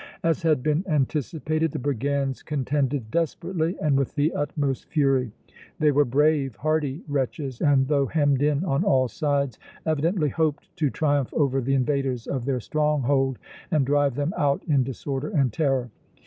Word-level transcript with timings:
As 0.23 0.41
had 0.41 0.63
been 0.63 0.83
anticipated 0.87 1.71
the 1.73 1.77
brigands 1.77 2.41
contended 2.41 3.11
desperately 3.11 3.77
and 3.79 3.95
with 3.95 4.15
the 4.15 4.33
utmost 4.33 4.85
fury. 4.89 5.31
They 5.77 5.91
were 5.91 6.05
brave, 6.05 6.55
hardy 6.55 7.03
wretches, 7.07 7.61
and 7.61 7.87
though 7.87 8.07
hemmed 8.07 8.41
in 8.41 8.65
on 8.65 8.83
all 8.83 9.07
sides 9.07 9.59
evidently 9.85 10.29
hoped 10.29 10.75
to 10.77 10.89
triumph 10.89 11.31
over 11.35 11.61
the 11.61 11.75
invaders 11.75 12.25
of 12.25 12.45
their 12.45 12.59
stronghold 12.59 13.37
and 13.69 13.85
drive 13.85 14.15
them 14.15 14.33
out 14.35 14.63
in 14.67 14.81
disorder 14.83 15.29
and 15.29 15.53
terror. 15.53 15.91